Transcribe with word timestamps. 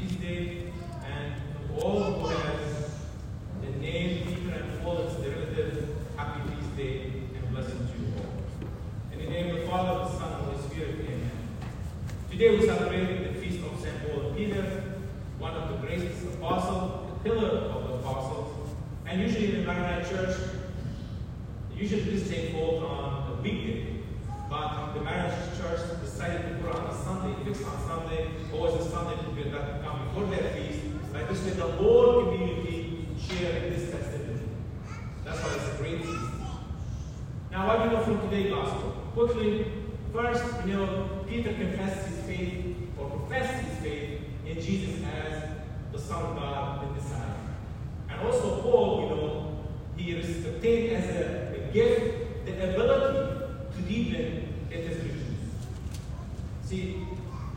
feast 0.00 0.20
day. 0.20 0.72
And 1.04 1.34
all 1.76 2.02
who 2.02 2.28
has 2.28 2.90
the 3.62 3.70
name 3.78 4.26
Peter 4.26 4.54
and 4.54 4.82
Paul 4.82 4.98
as 4.98 5.16
their 5.18 5.30
relative, 5.30 5.88
happy 6.16 6.40
feast 6.50 6.76
day 6.76 7.12
and 7.34 7.50
blessings 7.50 7.90
to 7.90 7.98
you 7.98 8.12
all. 8.16 8.32
In 9.12 9.24
the 9.24 9.30
name 9.30 9.54
of 9.54 9.60
the 9.62 9.66
Father, 9.66 10.04
the 10.04 10.18
Son, 10.18 10.32
and 10.32 10.32
the 10.32 10.52
Holy 10.52 10.68
Spirit, 10.68 10.96
amen. 11.00 11.30
Today 12.30 12.58
we 12.58 12.66
celebrate 12.66 13.32
the 13.32 13.40
feast 13.40 13.64
of 13.64 13.80
St. 13.80 13.94
Paul 14.06 14.26
and 14.26 14.36
Peter, 14.36 14.84
one 15.38 15.54
of 15.54 15.68
the 15.70 15.86
greatest 15.86 16.24
apostles, 16.34 17.10
the 17.10 17.30
pillar 17.30 17.48
of 17.48 17.88
the 17.88 17.94
apostles. 17.94 18.70
And 19.06 19.20
usually 19.20 19.54
in 19.54 19.60
the 19.62 19.66
Maronite 19.66 20.08
Church, 20.08 20.36
usually 21.74 22.02
this 22.02 22.28
take 22.28 22.52
hold 22.52 22.84
on 22.84 23.32
a 23.32 23.42
weekday. 23.42 23.86
But 24.48 24.94
the 24.94 25.00
Maronite 25.00 25.56
Church 25.58 25.80
decided 26.02 26.42
to 26.42 26.62
put 26.62 26.74
on 26.74 26.86
a 26.86 27.04
Sunday, 27.04 27.44
fixed 27.44 27.64
on 27.64 27.78
Sunday, 27.86 28.28
always 28.52 28.74
a 28.74 28.90
Sunday 28.90 29.16
to 29.22 29.30
be 29.30 29.48
that 29.50 29.82
come 29.82 29.99
before 30.20 30.36
their 30.36 30.50
feast. 30.52 30.80
Like 31.12 31.28
this 31.28 31.42
way 31.44 31.50
the 31.50 31.62
whole 31.62 32.24
community 32.24 33.06
share 33.18 33.70
this 33.70 33.90
festivity. 33.90 34.48
That's 35.24 35.42
why 35.42 35.54
it's 35.54 35.74
a 35.74 35.82
great 35.82 36.02
feast. 36.02 36.20
Now 37.50 37.66
what 37.66 37.82
do 37.82 37.88
we 37.88 37.94
know 37.94 38.02
from 38.02 38.28
today's 38.28 38.52
gospel? 38.52 38.90
Quickly, 39.14 39.66
first 40.12 40.44
we 40.64 40.72
know 40.72 41.24
Peter 41.28 41.52
confessed 41.52 42.08
his 42.08 42.18
faith 42.26 42.76
or 42.98 43.10
professed 43.10 43.64
his 43.64 43.78
faith 43.78 44.20
in 44.46 44.54
Jesus 44.60 45.02
as 45.04 45.44
the 45.92 45.98
Son 45.98 46.22
of 46.22 46.36
God, 46.36 46.82
the 46.82 47.00
Messiah. 47.00 47.34
And 48.08 48.20
also 48.26 48.62
Paul, 48.62 49.02
we 49.02 49.08
know, 49.08 49.64
he 49.96 50.12
is 50.12 50.46
obtained 50.46 50.96
as 50.96 51.16
a, 51.16 51.54
a 51.56 51.72
gift 51.72 52.46
the 52.46 52.74
ability 52.74 53.44
to 53.76 53.82
deepen 53.82 54.54
in 54.70 54.82
his 54.88 55.02
riches. 55.02 55.22
See, 56.64 57.06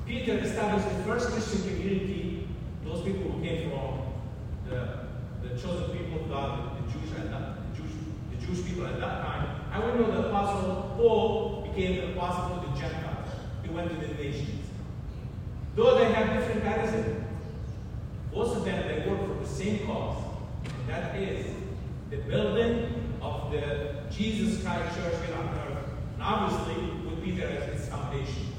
Peter 0.06 0.38
established 0.40 0.88
the 0.90 1.04
first 1.04 1.30
Christian 1.30 1.62
community, 1.62 2.13
those 2.94 3.06
people 3.06 3.32
who 3.32 3.44
came 3.44 3.72
from 3.72 4.02
the, 4.70 5.48
the 5.48 5.60
chosen 5.60 5.98
people 5.98 6.22
of 6.22 6.30
God, 6.30 6.78
the 6.78 6.92
Jews 6.92 7.12
at 7.18 7.32
that, 7.32 7.56
the 7.74 7.78
Jewish, 7.78 7.92
the 8.32 8.46
Jewish 8.46 8.66
people 8.68 8.86
at 8.86 9.00
that 9.00 9.26
time. 9.26 9.62
And 9.72 9.84
we 9.84 10.00
know 10.00 10.12
the 10.12 10.28
apostle 10.30 10.94
Paul 10.96 11.68
became 11.68 12.04
an 12.04 12.12
apostle 12.12 12.62
to 12.62 12.70
the 12.70 12.80
Gentiles. 12.80 13.30
He 13.64 13.70
went 13.70 13.90
to 13.90 13.96
the 13.96 14.14
nations. 14.14 14.66
Though 15.76 15.98
they 15.98 16.12
have 16.14 16.38
different 16.38 16.64
baptism, 16.64 17.26
most 18.34 18.58
of 18.58 18.66
them 18.66 18.88
they 18.88 19.10
work 19.10 19.28
for 19.28 19.44
the 19.44 19.50
same 19.50 19.86
cause, 19.88 20.24
and 20.66 20.90
that 20.90 21.16
is 21.16 21.48
the 22.12 22.18
building 22.18 23.18
of 23.22 23.52
the 23.52 23.96
Jesus 24.12 24.64
Christ 24.64 24.96
Church 24.96 25.26
here 25.26 25.36
on 25.36 25.48
earth. 25.48 25.78
And 26.14 26.24
obviously, 26.24 26.84
would 27.06 27.24
be 27.24 27.32
there 27.32 27.50
as 27.50 27.80
its 27.80 27.90
foundation. 27.90 28.54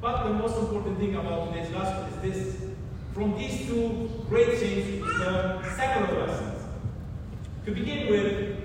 But 0.00 0.24
the 0.24 0.34
most 0.34 0.56
important 0.56 0.98
thing 0.98 1.16
about 1.16 1.52
today's 1.52 1.70
gospel 1.70 2.06
is 2.06 2.22
this. 2.22 2.67
From 3.18 3.36
these 3.36 3.66
two 3.66 4.08
great 4.28 4.58
things 4.58 4.86
we 4.86 5.00
learn 5.02 5.64
several 5.74 6.20
lessons. 6.20 6.62
To 7.64 7.72
begin 7.72 8.08
with, 8.08 8.58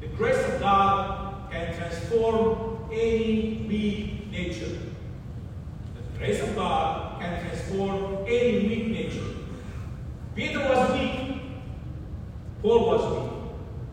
the 0.00 0.06
grace 0.06 0.38
of 0.54 0.60
God 0.60 1.50
can 1.50 1.74
transform 1.74 2.88
any 2.92 3.66
weak 3.68 4.30
nature. 4.30 4.78
The 5.96 6.16
grace 6.16 6.40
of 6.40 6.54
God 6.54 7.20
can 7.20 7.44
transform 7.44 8.24
any 8.24 8.68
weak 8.68 8.86
nature. 8.86 9.34
Peter 10.36 10.60
was 10.60 10.92
weak. 10.92 11.42
Paul 12.62 12.86
was 12.86 13.12
weak. 13.12 13.32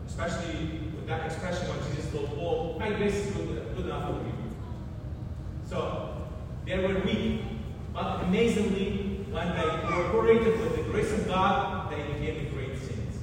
Especially 0.06 0.82
with 0.94 1.08
that 1.08 1.26
expression 1.26 1.66
when 1.66 1.90
Jesus 1.90 2.12
told 2.12 2.28
Paul, 2.36 2.76
my 2.78 2.90
grace 2.90 3.16
is 3.16 3.34
good, 3.34 3.74
good 3.74 3.86
enough 3.86 4.06
for 4.06 4.24
you. 4.24 4.34
So, 5.68 6.28
they 6.64 6.78
were 6.78 7.00
weak, 7.00 7.40
but 7.92 8.22
amazingly, 8.22 9.08
when 9.30 9.48
they 9.54 9.80
with 10.60 10.76
the 10.76 10.82
grace 10.90 11.12
of 11.12 11.26
God, 11.26 11.90
they 11.90 12.02
became 12.02 12.44
the 12.44 12.50
great 12.50 12.78
saints, 12.78 13.18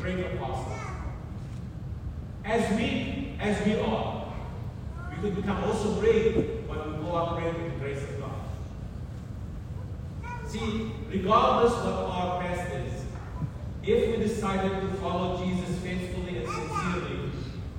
great 0.00 0.18
apostles. 0.34 0.78
As 2.44 2.76
weak 2.76 3.38
as 3.40 3.64
we 3.64 3.78
are, 3.80 4.32
we 5.10 5.16
could 5.22 5.36
become 5.36 5.64
also 5.64 6.00
great 6.00 6.34
when 6.66 6.78
we 6.78 7.04
cooperate 7.04 7.54
with 7.54 7.72
the 7.72 7.78
grace 7.78 8.02
of 8.02 8.20
God. 8.20 8.30
See, 10.48 10.92
regardless 11.08 11.72
what 11.72 11.94
our 11.94 12.42
past 12.42 12.72
is, 12.72 13.04
if 13.82 14.10
we 14.10 14.24
decided 14.24 14.80
to 14.80 14.88
follow 14.98 15.44
Jesus 15.44 15.78
faithfully 15.78 16.38
and 16.38 16.48
sincerely, 16.48 17.30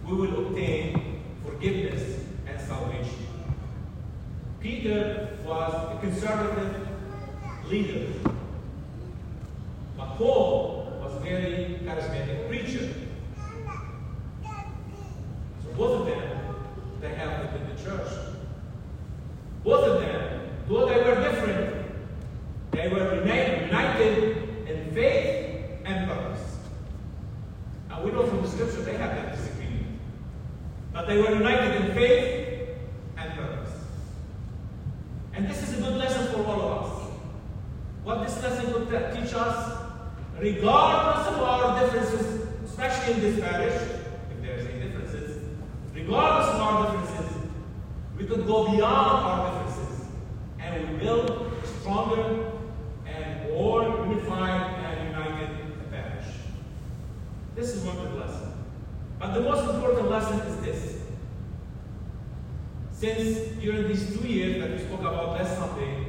we 0.07 0.15
will 0.15 0.47
obtain 0.47 1.21
forgiveness 1.45 2.25
and 2.47 2.59
salvation. 2.59 3.27
Peter 4.59 5.37
was 5.45 5.95
a 5.95 5.99
conservative 5.99 6.87
leader, 7.67 8.07
but 9.97 10.15
Paul 10.17 10.99
was 11.01 11.15
a 11.15 11.19
very 11.19 11.79
charismatic 11.83 12.47
preacher. 12.47 12.93
So 14.43 15.69
both 15.77 16.01
of 16.01 16.05
them, 16.07 16.55
they 17.01 17.13
helped 17.13 17.53
within 17.53 17.75
the 17.75 17.83
church. 17.83 18.11
Both 19.63 19.85
of 19.85 20.01
them, 20.01 20.49
though 20.67 20.87
they 20.87 20.97
were 20.97 21.15
different, 21.15 21.85
they 22.71 22.87
were 22.89 23.21
united 23.21 24.67
in 24.67 24.91
faith 24.93 25.43
and 25.85 26.09
purpose. 26.09 26.57
Now 27.89 28.03
we 28.03 28.11
know 28.11 28.25
from 28.25 28.41
the 28.41 28.49
scripture 28.49 28.81
they 28.81 28.97
had 28.97 29.11
that 29.17 29.35
disagreement. 29.35 29.99
But 30.91 31.02
they 31.13 31.21
were 31.21 31.35
united 31.35 31.79
in 31.79 31.93
faith 31.93 32.69
and 33.17 33.33
purpose. 33.35 33.71
And 35.35 35.47
this 35.47 35.61
is 35.61 35.77
a 35.77 35.81
good 35.81 35.97
lesson 35.97 36.33
for 36.33 36.43
all 36.43 36.61
of 36.61 36.83
us. 36.83 37.11
What 38.03 38.25
this 38.25 38.41
lesson 38.41 38.73
would 38.73 38.89
teach 39.13 39.31
us, 39.35 39.77
regardless 40.39 41.27
of 41.27 41.39
our 41.43 41.79
differences, 41.79 42.47
especially 42.65 43.13
in 43.13 43.19
this 43.21 43.39
parish, 43.39 43.75
if 44.31 44.41
there's 44.41 44.67
any 44.67 44.87
differences, 44.87 45.43
regardless 45.93 46.55
of 46.55 46.61
our 46.61 46.91
differences, 46.91 47.37
we 48.17 48.25
could 48.25 48.47
go 48.47 48.71
beyond 48.71 49.25
our 49.27 49.51
differences 49.51 50.07
and 50.59 50.89
we 50.89 50.97
build 50.97 51.53
stronger 51.79 52.51
and 53.05 53.51
more 53.51 53.83
unified 54.07 54.83
and 54.83 55.09
united 55.09 55.91
parish. 55.91 56.25
This 57.55 57.75
is 57.75 57.83
one 57.83 57.97
good 57.97 58.19
lesson. 58.19 58.51
But 59.19 59.35
the 59.35 59.41
most 59.41 59.75
important 59.75 60.09
lesson 60.09 60.39
is 60.39 60.57
this. 60.65 60.93
Since 62.93 63.37
during 63.59 63.87
these 63.87 64.17
two 64.17 64.27
years 64.27 64.61
that 64.61 64.71
we 64.71 64.77
spoke 64.77 65.01
about 65.01 65.33
last 65.33 65.57
Sunday, 65.57 66.05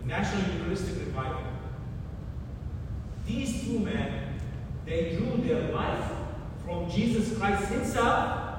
the 0.00 0.06
National 0.06 0.54
Eucharistic 0.54 1.06
Revival, 1.06 1.42
these 3.26 3.64
two 3.64 3.80
men, 3.80 4.38
they 4.86 5.16
drew 5.16 5.36
their 5.44 5.72
life 5.72 6.10
from 6.64 6.90
Jesus 6.90 7.36
Christ 7.36 7.72
himself, 7.72 8.58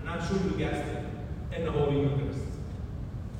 and 0.00 0.10
I'm 0.10 0.26
sure 0.26 0.36
you 0.44 0.58
guessed 0.58 0.86
it, 0.86 1.04
in 1.56 1.64
the 1.64 1.72
Holy 1.72 2.02
Eucharist. 2.02 2.44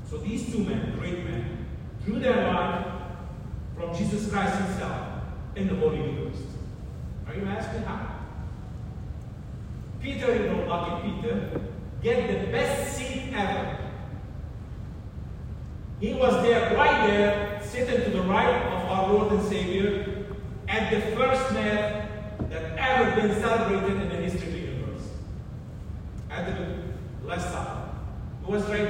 So 0.08 0.18
these 0.18 0.50
two 0.50 0.60
men, 0.60 0.94
great 0.98 1.24
men, 1.24 1.66
drew 2.04 2.18
their 2.20 2.52
life 2.52 2.86
from 3.76 3.94
Jesus 3.94 4.30
Christ 4.30 4.56
himself 4.56 5.22
in 5.56 5.68
the 5.68 5.74
Holy 5.74 5.98
Eucharist. 5.98 6.44
Are 7.26 7.34
you 7.34 7.44
asking 7.44 7.82
how? 7.82 8.14
Peter, 10.00 10.34
you 10.34 10.50
know, 10.50 10.64
lucky 10.66 11.10
Peter, 11.10 11.60
get 12.02 12.28
the 12.28 12.50
best 12.52 12.96
seat 12.96 13.32
ever. 13.34 13.78
He 16.00 16.14
was 16.14 16.42
there, 16.42 16.76
right 16.76 17.08
there, 17.08 17.60
sitting 17.64 18.04
to 18.04 18.10
the 18.10 18.22
right 18.22 18.54
of 18.72 18.90
our 18.90 19.12
Lord 19.12 19.32
and 19.32 19.42
Savior, 19.48 20.26
at 20.68 20.90
the 20.90 21.16
first 21.16 21.52
Mass 21.52 22.08
that 22.50 22.78
ever 22.78 23.20
been 23.20 23.40
celebrated 23.40 24.02
in 24.02 24.08
the 24.08 24.16
history 24.16 24.48
of 24.48 24.52
the 24.52 24.60
universe. 24.60 25.08
At 26.30 26.46
the 26.46 27.26
last 27.26 27.50
supper. 27.50 27.88
He 28.44 28.52
was 28.52 28.62
right 28.64 28.87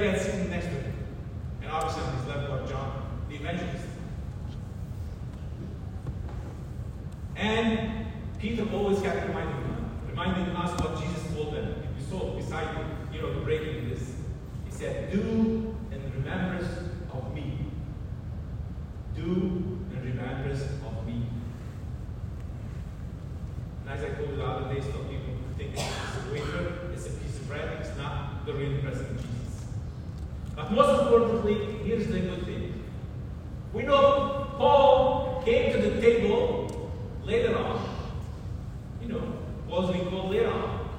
was 39.69 39.93
recalled 39.93 40.31
later 40.31 40.51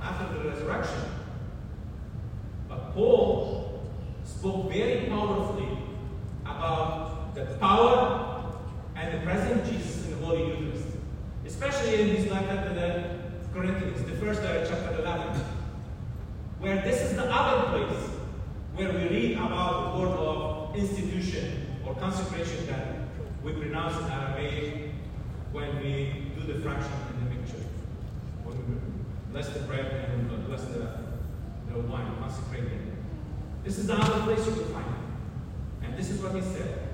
after 0.03 0.39
the 0.39 0.49
resurrection. 0.49 1.03
But 2.69 2.95
Paul 2.95 3.83
spoke 4.25 4.71
very 4.73 5.09
powerfully 5.09 5.69
about 6.43 7.35
the 7.35 7.47
power 7.57 8.53
and 8.95 9.19
the 9.19 9.25
presence 9.25 9.63
of 9.63 9.75
Jesus 9.75 10.07
in 10.07 10.21
the 10.21 10.27
Holy 10.27 10.49
Eucharist, 10.49 10.87
especially 11.45 12.01
in 12.03 12.09
his 12.17 12.31
letter 12.31 12.69
to 12.69 12.75
the 12.75 13.51
Corinthians, 13.53 14.03
the 14.05 14.17
first 14.17 14.43
letter, 14.43 14.67
chapter 14.69 15.03
11, 15.03 15.43
where 16.61 16.77
this 16.83 17.03
is 17.03 17.17
the 17.17 17.25
other 17.25 17.71
place 17.71 18.09
where 18.75 18.93
we 18.93 19.09
read 19.09 19.33
about 19.37 19.93
the 19.93 19.99
word 20.01 20.17
of 20.17 20.77
institution 20.77 21.67
or 21.85 21.95
consecration 21.97 22.67
that 22.67 22.99
we 23.43 23.53
pronounce 23.53 23.97
in 23.97 24.05
Aramaic 24.11 24.93
when 25.53 25.77
we 25.81 26.31
do 26.37 26.53
the 26.53 26.61
fraction 26.61 26.93
in 27.19 27.29
the 27.29 27.35
Eucharist. 27.35 27.80
Bless 29.33 29.49
the 29.51 29.61
bread 29.61 30.11
and 30.11 30.47
bless 30.47 30.63
the, 30.65 30.91
the 31.73 31.79
wine, 31.81 32.13
consecrate 32.19 32.65
it. 32.65 32.81
This 33.65 33.79
is 33.79 33.87
the 33.87 33.97
place 33.97 34.45
you 34.47 34.53
can 34.53 34.65
find 34.73 34.87
it. 34.87 35.87
And 35.87 35.97
this 35.97 36.11
is 36.11 36.21
what 36.21 36.35
he 36.35 36.41
said. 36.41 36.89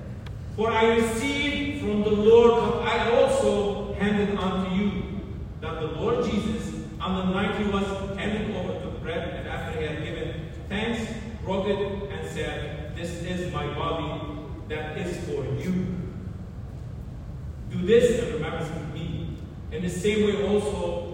For 0.55 0.71
I 0.71 0.95
received 0.95 1.81
from 1.81 2.03
the 2.03 2.11
Lord 2.11 2.83
I 2.83 3.11
also 3.11 3.93
handed 3.93 4.37
unto 4.37 4.75
you, 4.75 5.03
that 5.61 5.79
the 5.79 5.87
Lord 5.87 6.25
Jesus, 6.25 6.73
on 6.99 7.27
the 7.27 7.33
night 7.33 7.57
he 7.57 7.69
was 7.71 7.85
handed 8.17 8.55
over 8.55 8.79
to 8.79 8.97
bread, 8.99 9.35
and 9.35 9.47
after 9.47 9.79
he 9.79 9.85
had 9.85 10.03
given 10.03 10.49
thanks, 10.67 11.11
broke 11.43 11.67
it, 11.67 12.11
and 12.11 12.27
said, 12.29 12.95
This 12.95 13.23
is 13.23 13.53
my 13.53 13.65
body 13.73 14.21
that 14.69 14.97
is 14.97 15.17
for 15.25 15.45
you. 15.61 15.95
Do 17.71 17.85
this 17.85 18.33
remembrance 18.33 18.69
of 18.69 18.93
me. 18.93 19.37
In 19.71 19.83
the 19.83 19.89
same 19.89 20.25
way 20.25 20.47
also 20.47 21.06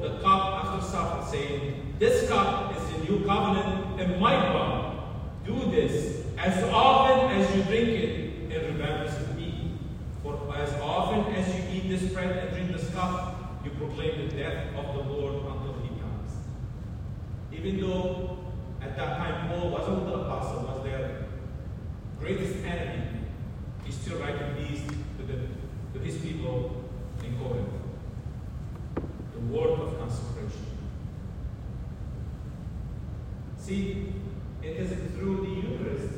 after 0.93 1.31
saying, 1.31 1.95
This 1.99 2.27
cup 2.29 2.75
is 2.77 2.89
the 2.91 2.99
new 2.99 3.25
covenant 3.25 3.99
in 3.99 4.19
my 4.19 4.51
blood. 4.51 5.03
Do 5.45 5.71
this 5.71 6.25
as 6.37 6.63
often 6.71 7.31
as 7.31 7.55
you 7.55 7.63
drink 7.63 7.89
it 7.89 8.51
in 8.51 8.73
remembrance 8.73 9.15
of 9.15 9.35
me. 9.35 9.77
For 10.21 10.55
as 10.55 10.73
often 10.81 11.33
as 11.33 11.47
you 11.55 11.63
eat 11.71 11.89
this 11.89 12.11
bread 12.11 12.37
and 12.37 12.55
drink 12.55 12.71
this 12.71 12.89
cup, 12.93 13.61
you 13.63 13.71
proclaim 13.71 14.27
the 14.27 14.35
death 14.35 14.75
of 14.75 14.95
the 14.95 15.01
Lord 15.01 15.35
until 15.35 15.81
he 15.81 15.89
comes. 15.99 16.31
Even 17.51 17.79
though 17.81 18.39
at 18.81 18.95
that 18.97 19.17
time 19.17 19.49
Paul 19.49 19.69
wasn't 19.71 20.05
the 20.05 20.13
apostle, 20.13 20.63
was 20.63 20.83
their 20.83 21.25
greatest 22.19 22.63
enemy, 22.65 23.03
he 23.85 23.91
still 23.91 24.17
writing 24.19 24.55
these 24.57 24.81
to, 25.17 25.23
the, 25.25 25.39
to 25.93 26.05
his 26.05 26.17
people 26.17 26.83
in 27.23 27.37
Corinth. 27.37 27.69
The 28.95 29.39
word 29.39 29.79
of 29.79 29.99
consecration. 29.99 30.73
See, 33.63 34.11
it 34.61 34.75
is 34.75 34.89
through 35.13 35.37
the 35.37 35.67
Eucharist. 35.69 36.15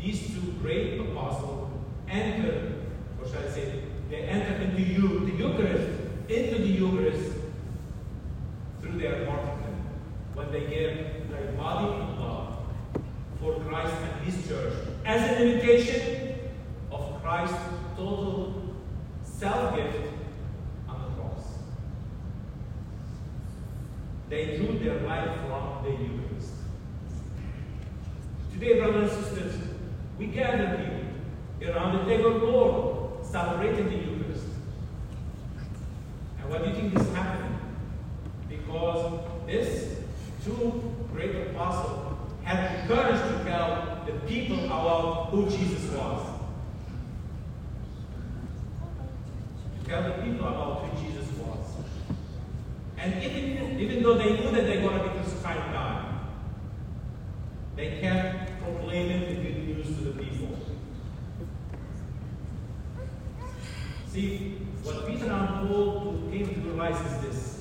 These 0.00 0.34
two 0.34 0.52
great 0.62 0.98
apostles 0.98 1.70
enter, 2.08 2.76
or 3.20 3.28
shall 3.28 3.44
I 3.44 3.50
say, 3.50 3.82
they 4.08 4.22
enter 4.22 4.54
into 4.54 4.80
you, 4.80 5.26
the 5.26 5.32
Eucharist, 5.32 6.00
into 6.30 6.58
the 6.62 6.68
Eucharist 6.68 7.36
through 8.80 8.98
their 8.98 9.26
martyrdom, 9.26 9.74
when 10.32 10.50
they 10.50 10.60
give 10.60 11.28
their 11.30 11.52
body 11.52 12.00
and 12.00 12.16
blood 12.16 12.56
for 13.38 13.60
Christ 13.60 13.96
and 13.96 14.24
His 14.24 14.48
church 14.48 14.72
as 15.04 15.30
an 15.30 15.42
imitation 15.42 16.38
of 16.90 17.22
Christ's 17.22 17.58
total 17.96 18.74
self-gift 19.24 19.98
on 20.88 21.02
the 21.02 21.20
cross. 21.20 21.44
They 24.30 24.56
drew 24.56 24.78
their 24.78 25.00
life 25.00 25.30
from 25.46 25.84
the 25.84 25.90
Eucharist. 25.90 26.52
Today, 28.58 28.80
brothers 28.80 29.12
and 29.12 29.24
sisters, 29.26 29.54
we 30.18 30.28
gather 30.28 30.78
here 31.60 31.74
around 31.74 31.98
the 31.98 32.04
table 32.10 32.36
of 32.36 32.40
the 32.40 32.46
Lord, 32.46 33.26
celebrating 33.26 33.84
the 33.84 33.96
Eucharist. 33.96 34.46
And 36.38 36.48
why 36.50 36.58
do 36.58 36.68
you 36.70 36.74
think 36.74 36.98
is 36.98 37.14
happening? 37.14 37.58
Because 38.48 39.20
this 39.46 39.98
two 40.42 40.94
great 41.12 41.36
apostles 41.48 42.16
had 42.44 42.88
the 42.88 42.94
courage 42.94 43.20
to 43.20 43.44
tell 43.44 44.02
the 44.06 44.12
people 44.26 44.64
about 44.64 45.26
who 45.26 45.50
Jesus 45.50 45.90
was. 45.90 46.26
To 49.78 49.90
tell 49.90 50.02
the 50.02 50.22
people 50.22 50.48
about 50.48 50.86
who 50.86 51.06
Jesus 51.06 51.28
was. 51.36 51.58
And 52.96 53.22
even, 53.22 53.78
even 53.78 54.02
though 54.02 54.14
they 54.14 54.30
knew 54.30 54.50
that 54.50 54.66
they 54.66 54.78
were 54.78 54.88
going 54.88 55.02
to 55.02 55.08
be 55.08 55.14
crucified 55.18 55.56
die, 55.74 56.06
they 57.76 58.00
kept 58.00 58.62
proclaiming 58.62 59.20
the 59.20 59.34
good 59.34 59.68
news 59.68 59.86
to 59.86 60.04
the 60.04 60.22
people. 60.22 60.56
See, 64.08 64.56
what 64.82 65.06
Peter 65.06 65.30
and 65.30 65.68
Paul 66.76 66.88
came 66.88 66.98
to 66.98 67.02
realize 67.02 67.06
is 67.06 67.20
this. 67.22 67.58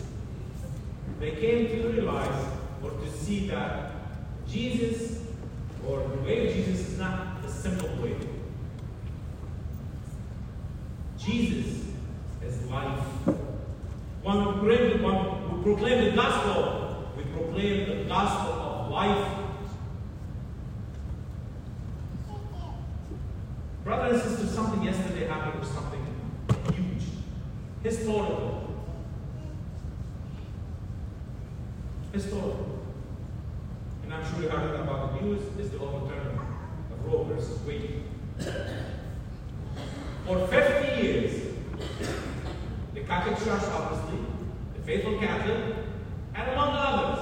They 1.20 1.32
came 1.32 1.68
to 1.68 1.90
realize 1.90 2.46
or 2.84 2.92
to 2.92 3.12
see 3.12 3.48
that 3.48 3.92
Jesus, 4.48 5.20
or 5.88 6.00
the 6.00 6.18
way 6.18 6.48
of 6.48 6.54
Jesus, 6.54 6.90
is 6.90 7.00
not 7.00 7.42
the 7.42 7.50
simple 7.50 7.90
way. 8.02 8.16
Jesus 11.18 11.86
is 12.46 12.62
life. 12.70 13.00
When 14.22 14.38
we 14.38 14.52
proclaim, 14.54 15.04
when 15.04 15.58
we 15.58 15.64
proclaim 15.64 16.06
the 16.06 16.16
gospel, 16.16 17.14
we 17.18 17.24
proclaim 17.24 17.98
the 17.98 18.04
gospel 18.06 18.54
of 18.54 18.92
life. 18.92 19.32
Brothers 23.84 24.22
and 24.22 24.32
sisters, 24.32 24.52
something 24.52 24.84
yesterday 24.84 25.28
happened 25.28 25.60
was 25.60 25.70
something 25.70 26.06
huge, 26.74 27.04
historical. 27.84 28.65
And 32.16 34.14
I'm 34.14 34.24
sure 34.24 34.44
you 34.44 34.48
heard 34.48 34.80
about 34.80 35.20
the 35.20 35.26
news, 35.26 35.42
is 35.60 35.70
the 35.72 35.80
overturning 35.80 36.40
of 36.40 37.06
Roe 37.06 37.24
versus 37.26 37.60
Wade. 37.68 38.04
For 40.26 40.48
50 40.48 41.02
years, 41.02 41.34
the 42.94 43.02
Catholic 43.02 43.38
Church, 43.40 43.64
obviously, 43.64 44.20
the 44.78 44.82
faithful 44.86 45.20
Catholic, 45.20 45.76
and 46.36 46.52
among 46.52 46.70
others, 46.72 47.20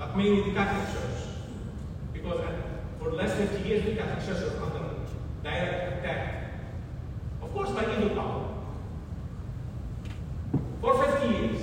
but 0.00 0.16
mainly 0.16 0.50
the 0.50 0.56
Catholic 0.56 0.86
Church, 0.92 1.28
because 2.12 2.40
for 2.98 3.10
the 3.10 3.16
last 3.16 3.34
50 3.36 3.68
years, 3.68 3.84
the 3.84 3.94
Catholic 3.94 4.26
Church 4.26 4.42
was 4.50 4.60
under 4.60 4.96
direct 5.44 5.98
attack. 6.00 6.50
Of 7.40 7.52
course, 7.52 7.70
by 7.70 7.82
evil 7.82 8.16
power. 8.16 8.48
For 10.80 11.04
50 11.04 11.28
years, 11.28 11.62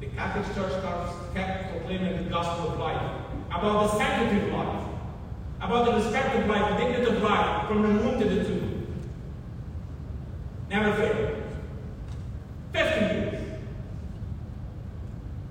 the 0.00 0.06
Catholic 0.06 0.46
Church 0.54 0.72
kept 1.34 1.70
proclaiming 1.70 2.24
the 2.24 2.30
gospel 2.30 2.61
of 2.72 2.78
life, 2.78 3.02
about 3.50 3.82
the 3.90 3.98
sanctity 3.98 4.46
of 4.46 4.52
life, 4.52 4.84
about 5.60 5.84
the 5.86 5.92
respect 5.94 6.36
of 6.36 6.46
life, 6.48 6.70
the 6.78 6.84
dignity 6.84 7.16
of 7.16 7.22
life, 7.22 7.68
from 7.68 7.82
the 7.82 7.88
womb 7.88 8.18
to 8.18 8.28
the 8.28 8.44
tomb. 8.44 8.86
Never 10.70 10.92
failed. 10.96 11.42
50 12.72 13.00
years. 13.00 13.42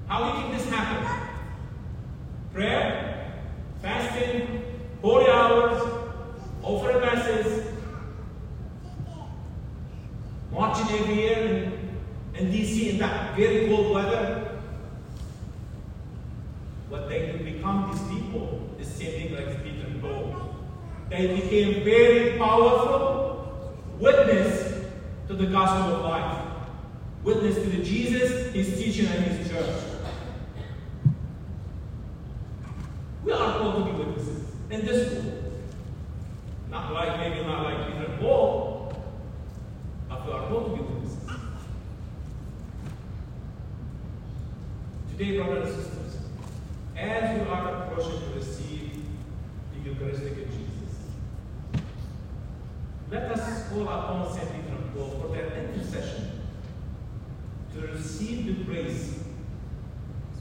How 0.08 0.42
did 0.42 0.60
this 0.60 0.68
happen? 0.70 1.28
Prayer, 2.54 3.34
fasting, 3.82 4.64
holy 5.02 5.30
hours, 5.30 5.82
offering 6.64 7.00
masses, 7.02 7.68
marching 10.52 11.00
every 11.00 11.16
year 11.16 11.38
in, 11.38 12.46
in 12.46 12.52
DC 12.52 12.90
in 12.94 12.98
that 13.00 13.36
very 13.38 13.68
cold 13.68 13.96
weather. 13.96 14.60
What 16.90 17.08
they 17.08 17.32
could 17.32 17.46
become 17.46 17.90
these 17.92 18.02
people, 18.02 18.70
the 18.78 18.84
same 18.84 19.12
thing 19.30 19.34
like 19.36 19.64
Peter 19.64 19.88
and 19.88 20.02
Paul. 20.02 20.56
They 21.22 21.40
became 21.40 21.84
very 21.84 22.36
powerful 22.40 23.78
witness 24.00 24.88
to 25.28 25.36
the 25.36 25.46
gospel 25.46 25.98
of 25.98 26.06
life. 26.06 26.48
Witness 27.24 27.58
to 27.58 27.70
the 27.70 27.84
Jesus, 27.84 28.52
his 28.52 28.76
teaching, 28.76 29.06
and 29.06 29.26
his 29.26 29.48
church. 29.48 29.84
We 33.24 33.32
are 33.34 33.60
called 33.60 33.86
to 33.86 33.92
be 33.92 34.00
witnesses 34.00 34.46
in 34.72 34.84
this 34.84 35.14
world. 35.14 35.62
Not 36.72 36.92
like, 36.92 37.20
maybe 37.20 37.46
not 37.46 37.66
like 37.66 37.94
Peter 37.94 38.06
and 38.06 38.20
Paul, 38.20 38.92
but 40.10 40.26
we 40.26 40.34
are 40.34 40.48
called 40.48 40.72
to 40.72 40.76
be 40.76 40.90
witnesses. 40.90 41.18
Today, 45.12 45.38
brothers 45.38 45.76
and 45.76 45.84
sisters, 45.84 46.18
as 46.98 47.40
we 47.40 47.48
are 47.48 47.84
approaching 47.84 48.20
to 48.22 48.40
receive 48.40 49.04
the 49.76 49.92
Eucharistic 49.92 50.48
let 53.12 53.24
us 53.24 53.68
call 53.68 53.84
upon 53.84 54.34
St. 54.34 54.48
Peter 54.54 54.74
and 54.74 54.96
Paul 54.96 55.20
for 55.20 55.36
their 55.36 55.52
intercession 55.52 56.32
to 57.74 57.88
receive 57.88 58.46
the 58.46 58.64
grace 58.64 59.20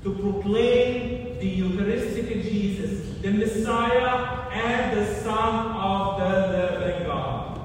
to 0.04 0.14
proclaim 0.14 1.38
the 1.40 1.46
Eucharistic 1.46 2.28
Jesus, 2.42 3.20
the 3.20 3.32
Messiah 3.32 4.48
and 4.52 4.96
the 4.96 5.14
Son 5.16 5.72
of 5.72 6.20
the 6.20 6.78
living 6.78 7.06
God. 7.06 7.60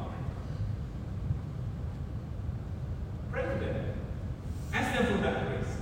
Pray 3.32 3.44
to 3.44 3.60
them. 3.64 3.86
Ask 4.74 4.98
them 4.98 5.18
for 5.18 5.24
that 5.24 5.48
grace. 5.48 5.76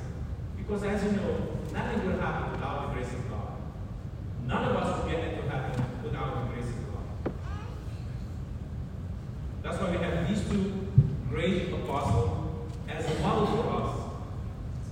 Because 0.58 0.84
as 0.84 1.04
you 1.04 1.12
know, 1.14 1.58
nothing 1.72 2.06
will 2.06 2.20
happen 2.20 2.52
without 2.52 2.90
the 2.90 2.94
grace 2.94 3.14
of 3.14 3.30
God. 3.30 3.54
None 4.46 4.64
of 4.70 4.76
us 4.76 5.02
will 5.02 5.10
get 5.10 5.20
it. 5.24 5.43
Two 10.54 10.88
great 11.30 11.74
apostles 11.74 12.70
as 12.88 13.06
a 13.06 13.20
model 13.22 13.48
for 13.48 13.66
us. 13.82 13.96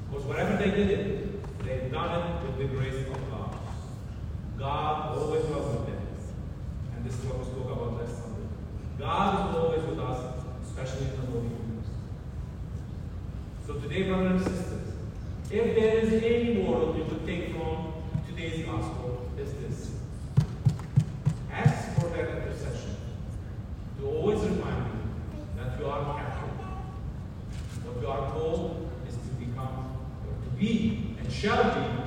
Because 0.09 0.25
whatever 0.25 0.57
they 0.57 0.71
did 0.71 0.89
it, 0.89 1.63
they've 1.63 1.91
done 1.91 2.19
it 2.19 2.47
with 2.47 2.57
the 2.57 2.75
grace 2.75 3.07
of 3.07 3.29
God. 3.29 3.55
God 4.57 5.17
always 5.17 5.43
was 5.45 5.77
with 5.77 5.85
them. 5.85 6.07
And 6.95 7.05
this 7.05 7.13
is 7.13 7.25
what 7.25 7.39
we 7.39 7.45
spoke 7.45 7.71
about 7.71 8.01
last 8.01 8.23
Sunday. 8.23 8.47
God 8.97 9.49
is 9.49 9.55
always 9.55 9.83
with 9.83 9.99
us, 9.99 10.45
especially 10.65 11.05
in 11.05 11.21
the 11.21 11.27
Holy 11.27 11.43
Eucharist. 11.43 11.89
So 13.67 13.73
today, 13.75 14.03
brothers 14.03 14.45
and 14.45 14.55
sisters, 14.55 14.93
if 15.51 15.75
there 15.75 15.97
is 15.97 16.23
any 16.23 16.63
moral 16.63 16.97
you 16.97 17.05
could 17.05 17.25
take 17.25 17.51
from 17.51 17.93
today's 18.27 18.65
gospel, 18.65 19.29
is 19.37 19.53
this. 19.53 19.91
Ask 21.51 21.99
for 21.99 22.07
that 22.09 22.29
intercession 22.29 22.95
to 23.99 24.07
always 24.07 24.39
remind 24.39 24.85
you 24.85 25.01
that 25.57 25.79
you 25.79 25.85
are 25.87 26.19
Catholic. 26.19 26.51
What 27.83 28.01
you 28.01 28.07
are 28.07 28.31
called 28.31 28.91
is 29.07 29.15
to 29.15 29.45
become, 29.45 29.97
or 30.27 30.33
to 30.43 30.49
be, 30.57 31.15
and 31.19 31.30
shall 31.41 31.63
be 31.63 32.00